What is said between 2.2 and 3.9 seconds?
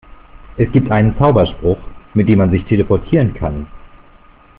dem man sich teleportieren kann.